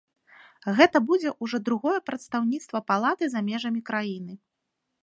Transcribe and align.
Гэта 0.79 1.01
будзе 1.09 1.33
ўжо 1.47 1.57
другое 1.67 1.95
прадстаўніцтва 2.09 2.83
палаты 2.89 3.25
за 3.37 3.49
межамі 3.53 3.81
краіны. 3.93 4.33